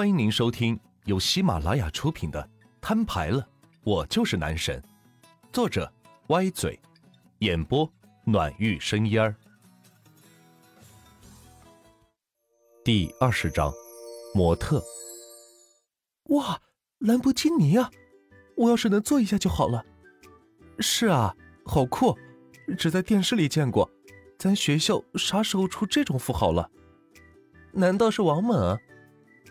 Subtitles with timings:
[0.00, 2.42] 欢迎您收听由喜马拉雅出品的
[2.80, 3.46] 《摊牌了，
[3.82, 4.82] 我就是男神》，
[5.52, 5.92] 作者
[6.28, 6.80] 歪嘴，
[7.40, 7.86] 演播
[8.24, 9.36] 暖玉生烟儿。
[12.82, 13.70] 第二十章，
[14.34, 14.82] 模特。
[16.30, 16.58] 哇，
[17.00, 17.90] 兰博基尼啊！
[18.56, 19.84] 我要是能坐一下就好了。
[20.78, 21.36] 是啊，
[21.66, 22.16] 好酷，
[22.78, 23.90] 只在电视里见过。
[24.38, 26.70] 咱学校啥时候出这种富豪了？
[27.72, 28.80] 难道是王猛？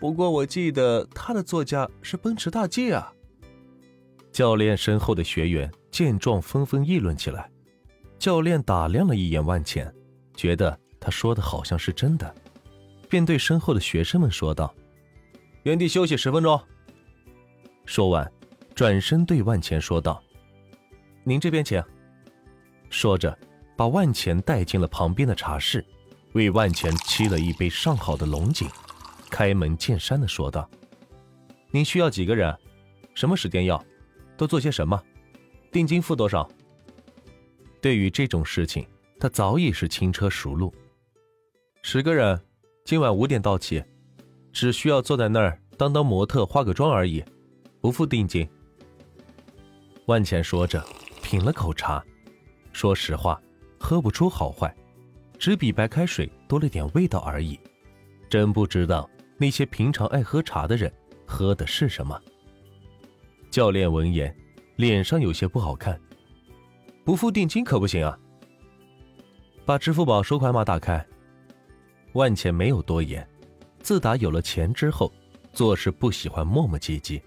[0.00, 3.12] 不过我记得他的座驾是奔驰大 G 啊。
[4.32, 7.50] 教练身后的学员见状纷纷议论起来。
[8.18, 9.94] 教练打量了一眼万钱，
[10.34, 12.34] 觉得他说的好像是真的，
[13.08, 14.74] 便对身后的学生们说道
[15.64, 16.58] ：“原地休息十分钟。”
[17.84, 18.30] 说完，
[18.74, 20.22] 转身对万钱说道
[21.24, 21.82] ：“您这边请。”
[22.88, 23.36] 说着，
[23.76, 25.84] 把万钱带进了旁边的茶室。
[26.32, 28.68] 为万钱沏了一杯上好的龙井，
[29.30, 30.68] 开门见山的说道
[31.70, 32.54] ：“您需要几个人？
[33.14, 33.82] 什么时间要？
[34.36, 35.00] 都做些什么？
[35.70, 36.46] 定金付多少？”
[37.80, 38.86] 对于这种事情，
[39.18, 40.74] 他早已是轻车熟路。
[41.82, 42.38] 十个人，
[42.84, 43.82] 今晚五点到齐，
[44.52, 47.24] 只需要坐在那儿当当模特、化个妆而已，
[47.80, 48.46] 不付定金。
[50.06, 50.84] 万钱说着，
[51.22, 52.04] 品了口茶，
[52.72, 53.40] 说实话，
[53.78, 54.74] 喝不出好坏。
[55.38, 57.58] 只比白开水多了点味道而已，
[58.28, 59.08] 真不知道
[59.40, 60.92] 那些平常爱喝茶的人
[61.26, 62.20] 喝的是什么。
[63.50, 64.36] 教练闻言，
[64.76, 65.98] 脸上有些不好看，
[67.04, 68.18] 不付定金可不行啊！
[69.64, 71.02] 把支付宝收款码打开。
[72.12, 73.26] 万钱没有多言，
[73.82, 75.10] 自打有了钱之后，
[75.54, 77.18] 做事不喜欢磨磨唧唧。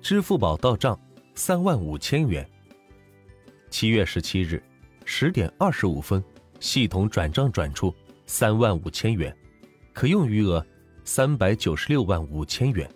[0.00, 0.98] 支付宝到账
[1.34, 2.48] 三万五千元。
[3.68, 4.62] 七月十七日。
[5.06, 6.24] 十点二十五分，
[6.60, 9.36] 系统转账转出三万五千元，
[9.94, 10.64] 可用余额
[11.04, 12.90] 三百九十六万五千元。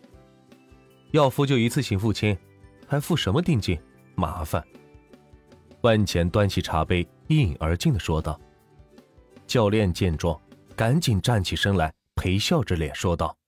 [1.12, 2.36] 要付就一次性付清，
[2.86, 3.80] 还付什么定金？
[4.14, 4.62] 麻烦。
[5.82, 8.38] 万钱端起茶杯一饮而尽的说道。
[9.46, 10.38] 教练见状，
[10.76, 13.38] 赶紧站起身来，陪笑着脸说道：“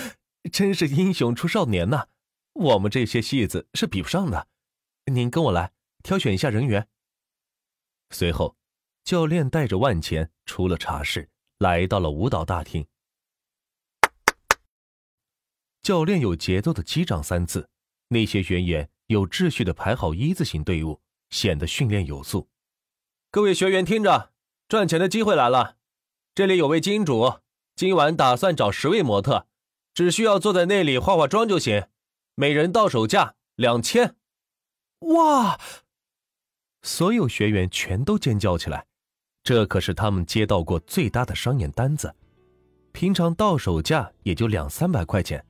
[0.50, 2.06] 真是英雄出少年呐，
[2.54, 4.46] 我们这些戏子是比不上的。
[5.12, 6.86] 您跟我来，挑选一下人员。”
[8.10, 8.56] 随后，
[9.04, 11.28] 教练带着万钱出了茶室，
[11.62, 12.84] 来到了舞蹈大厅。
[15.80, 17.68] 教练有节奏的击掌三次，
[18.08, 21.00] 那些学员有秩序的排好一字形队伍，
[21.30, 22.48] 显得训练有素。
[23.30, 24.32] 各位学员听着，
[24.68, 25.76] 赚钱的机会来了！
[26.34, 27.38] 这里有位金主，
[27.76, 29.46] 今晚打算找十位模特，
[29.94, 31.86] 只需要坐在那里化化妆就行，
[32.34, 34.16] 每人到手价两千。
[34.98, 35.60] 哇！
[36.82, 38.86] 所有学员全都尖叫起来，
[39.44, 42.14] 这可是他们接到过最大的商演单子，
[42.92, 45.44] 平常到手价也就两三百块钱，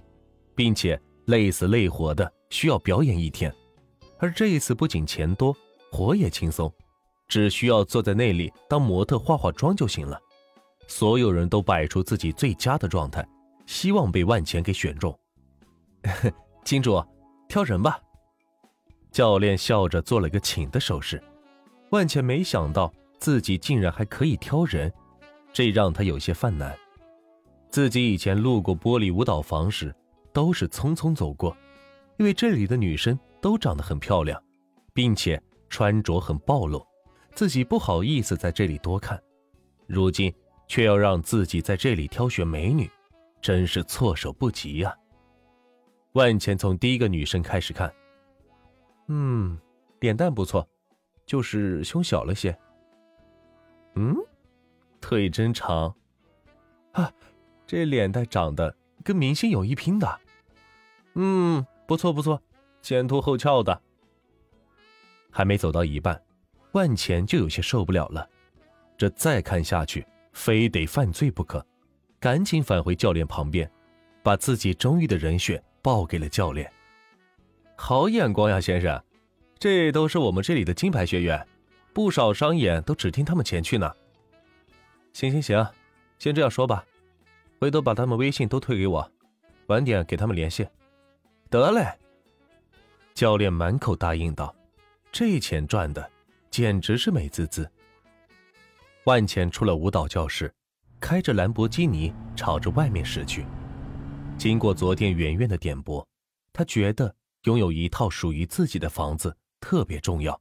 [0.54, 3.54] 并且累死累活的需要表演一天，
[4.18, 5.54] 而这一次不仅钱多，
[5.90, 6.72] 活也轻松，
[7.28, 10.20] 只需要坐在那里当模特化化妆就行了。
[10.86, 13.26] 所有人都摆出自己最佳的状态，
[13.66, 15.16] 希望被万钱给选中。
[16.64, 17.02] 金主，
[17.48, 18.00] 挑人吧。
[19.10, 21.22] 教练笑着做了个请的手势，
[21.90, 24.92] 万茜没想到自己竟然还可以挑人，
[25.52, 26.76] 这让他有些犯难。
[27.68, 29.94] 自己以前路过玻璃舞蹈房时，
[30.32, 31.56] 都是匆匆走过，
[32.18, 34.42] 因为这里的女生都长得很漂亮，
[34.92, 36.84] 并且穿着很暴露，
[37.32, 39.22] 自己不好意思在这里多看。
[39.86, 40.34] 如今
[40.66, 42.90] 却要让自己在这里挑选美女，
[43.40, 44.92] 真是措手不及呀！
[46.14, 47.88] 万茜从第一个女生开始看。
[49.06, 49.56] 嗯，
[50.00, 50.68] 脸蛋不错，
[51.24, 52.58] 就是胸小了些。
[53.94, 54.16] 嗯，
[55.00, 55.94] 腿真长，
[56.92, 57.12] 啊，
[57.66, 60.20] 这脸蛋长得跟明星有一拼的。
[61.14, 62.40] 嗯，不错不错，
[62.80, 63.82] 前凸后翘的。
[65.30, 66.22] 还没走到一半，
[66.72, 68.28] 万钱就有些受不了了，
[68.96, 71.64] 这再看下去非得犯罪不可，
[72.18, 73.70] 赶紧返回教练旁边，
[74.22, 76.70] 把自己中意的人选报给了教练。
[77.76, 79.02] 好眼光呀，先生，
[79.58, 81.46] 这都是我们这里的金牌学员，
[81.92, 83.90] 不少商演都只听他们前去呢。
[85.12, 85.66] 行行行，
[86.18, 86.84] 先这样说吧，
[87.60, 89.10] 回头把他们微信都推给我，
[89.66, 90.66] 晚点给他们联系。
[91.50, 91.86] 得嘞。
[93.14, 94.54] 教练满口答应道
[95.12, 96.10] ：“这钱赚的
[96.50, 97.70] 简直是美滋滋。”
[99.04, 100.52] 万钱出了舞蹈教室，
[100.98, 103.44] 开着兰博基尼朝着外面驶去。
[104.38, 106.06] 经过昨天圆圆的点拨，
[106.52, 107.14] 他觉得。
[107.46, 110.40] 拥有一套属于自己的房子特别重要，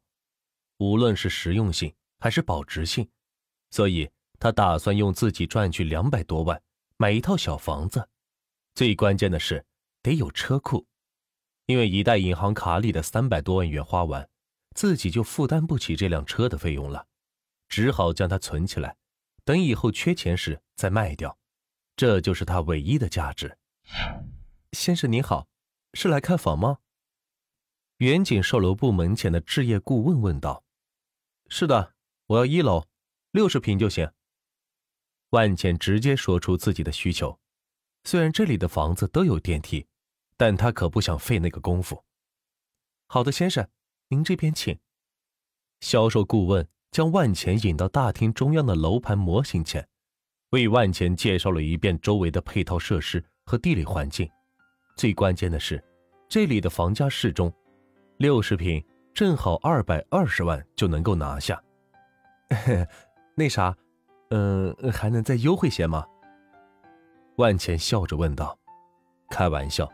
[0.81, 3.07] 无论是实用性还是保值性，
[3.69, 6.59] 所以他打算用自己赚取两百多万
[6.97, 8.09] 买一套小房子，
[8.73, 9.63] 最关键的是
[10.01, 10.87] 得有车库，
[11.67, 14.27] 因为一旦银行卡里的三百多万元花完，
[14.73, 17.05] 自己就负担不起这辆车的费用了，
[17.69, 18.97] 只好将它存起来，
[19.45, 21.37] 等以后缺钱时再卖掉，
[21.95, 23.55] 这就是他唯一的价值。
[24.71, 25.47] 先生您好，
[25.93, 26.79] 是来看房吗？
[27.97, 30.63] 远景售楼部门前的置业顾问问道
[31.53, 31.93] ：“是的，
[32.27, 32.85] 我要一楼，
[33.31, 34.09] 六十平就行。”
[35.31, 37.37] 万茜直接说出自己的需求。
[38.05, 39.85] 虽然这里的房子都有电梯，
[40.37, 42.05] 但他可不想费那个功夫。
[43.07, 43.67] 好的，先生，
[44.07, 44.79] 您这边请。
[45.81, 49.85] 销售顾问将万茜引到大厅中央的楼盘模型前，
[50.51, 54.27] 为万茜介绍了一遍周围的配套设施和地理环境。
[54.95, 55.83] 最关键的是，
[56.29, 57.53] 这里的房价适中。
[58.17, 58.81] 六十平
[59.21, 61.61] 正好二百二十万就能够拿下，
[63.37, 63.77] 那啥，
[64.31, 66.03] 嗯，还能再优惠些吗？
[67.35, 68.57] 万茜笑着问道。
[69.29, 69.87] 开玩笑，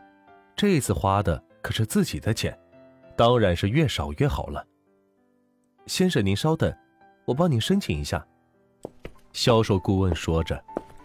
[0.56, 2.58] 这次花的可是自己的钱，
[3.16, 4.66] 当然是越少越好了。
[5.84, 6.74] 先生您稍等，
[7.26, 8.26] 我帮您申请一下。
[9.34, 10.58] 销售顾问说着，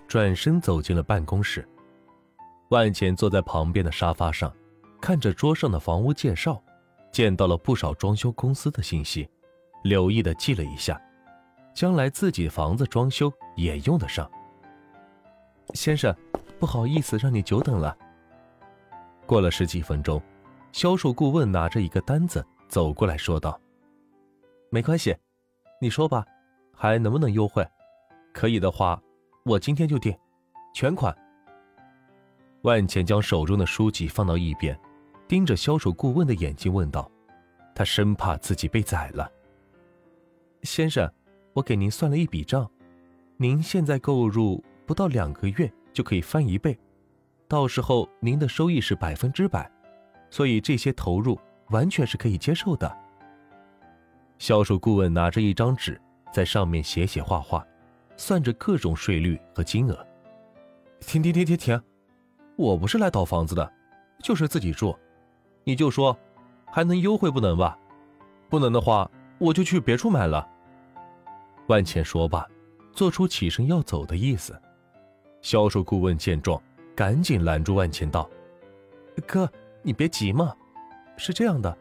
[0.08, 1.68] 转身走进了办公室。
[2.70, 4.50] 万茜坐在旁边的沙发上，
[5.02, 6.63] 看着桌上的房屋介绍。
[7.14, 9.30] 见到了不少装修公司的信息，
[9.84, 11.00] 留意的记了一下，
[11.76, 14.30] 将来自己房子装修也用得上。
[15.76, 16.14] 先生，
[16.60, 17.96] 不好意思让你久等了。
[19.28, 20.20] 过了十几分钟，
[20.72, 23.62] 销售顾问拿着一个单子走过来说道
[24.72, 25.16] ：“没关系，
[25.80, 26.26] 你说吧，
[26.76, 27.66] 还能不能优惠？
[28.34, 29.00] 可以的话，
[29.46, 30.18] 我今天就定，
[30.74, 31.16] 全款。”
[32.64, 34.76] 万茜将手中的书籍放到一边。
[35.34, 37.12] 盯着销售顾问的眼睛问道
[37.74, 39.28] ：“他生怕自己被宰了。”
[40.62, 41.12] 先生，
[41.54, 42.70] 我给您算了一笔账，
[43.38, 46.78] 您现在购入不到两个月就可以翻一倍，
[47.48, 49.68] 到时候您的收益是百分之百，
[50.30, 51.40] 所以这些投入
[51.72, 52.96] 完全是可以接受的。
[54.38, 56.00] 销售顾问拿着一张纸，
[56.32, 57.66] 在上面写写画画，
[58.18, 60.06] 算着各种税率和金额。
[61.00, 61.82] 停停停停停！
[62.56, 63.74] 我不是来倒房子的，
[64.22, 64.96] 就是自己住。
[65.64, 66.18] 你就说，
[66.66, 67.78] 还能优惠不能吧？
[68.50, 70.48] 不能的话，我就去别处买了。
[71.68, 72.46] 万茜说罢，
[72.92, 74.60] 做出起身要走的意思。
[75.42, 76.62] 销售顾问见状，
[76.96, 78.30] 赶紧拦住万茜道
[79.26, 79.50] ：“哥，
[79.82, 80.54] 你别急嘛。
[81.18, 81.78] 是这样的，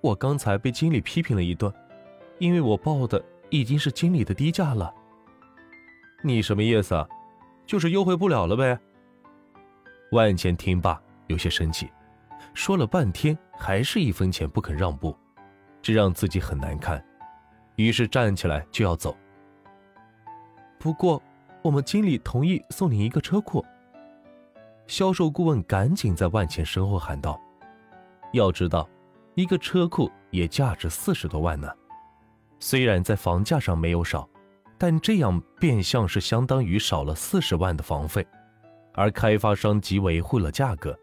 [0.00, 1.72] 我刚才被经理批评了一顿，
[2.38, 4.92] 因为我报的已经是经理的低价了。
[6.22, 7.08] 你什么意思啊？
[7.66, 8.78] 就是优惠不了了呗？”
[10.12, 11.88] 万茜听罢，有些生气。
[12.54, 15.16] 说了半天，还是一分钱不肯让步，
[15.80, 17.02] 这让自己很难堪。
[17.76, 19.16] 于是站起来就要走。
[20.78, 21.22] 不过，
[21.62, 23.64] 我们经理同意送你一个车库。
[24.86, 27.40] 销售顾问赶紧在万茜身后喊道
[28.32, 28.88] ：“要知道，
[29.34, 31.70] 一个车库也价值四十多万呢。
[32.58, 34.28] 虽然在房价上没有少，
[34.76, 38.26] 但这样变相是相当于少了四十万的房费，
[38.92, 40.98] 而开发商即维护了价格。”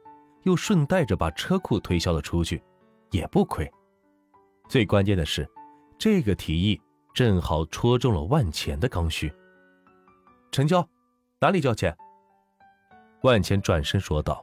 [0.48, 2.64] 又顺带着把车库推销了出去，
[3.12, 3.70] 也不亏。
[4.70, 5.46] 最关键的是，
[6.00, 6.82] 这个提议
[7.14, 9.30] 正好戳中了万钱的刚需。
[10.50, 10.88] 成交，
[11.42, 11.94] 哪里交钱？
[13.24, 14.42] 万钱转身说道：“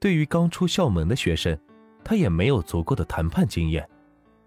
[0.00, 1.58] 对于刚出校门的学生，
[2.02, 3.86] 他也没有足够的谈判经验。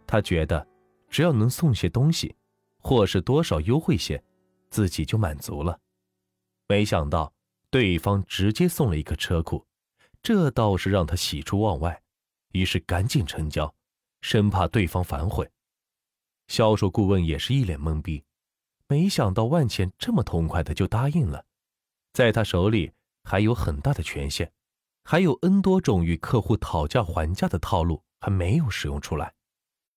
[0.08, 0.68] 他觉得，
[1.10, 2.36] 只要能送些东西，
[2.80, 4.20] 或是多少优惠些，
[4.72, 5.78] 自己就满足了。
[6.68, 7.32] 没想到，
[7.70, 9.64] 对方直接送了一个车库。”
[10.22, 12.02] 这倒是让他喜出望外，
[12.52, 13.74] 于是赶紧成交，
[14.22, 15.50] 生怕对方反悔。
[16.48, 18.24] 销售顾问也是一脸懵逼，
[18.88, 21.46] 没想到万茜这么痛快的就答应了，
[22.14, 22.92] 在他手里
[23.24, 24.52] 还有很大的权限，
[25.04, 29.34] 还有 N 多种与客户讨价还价的套路还没有使用出来。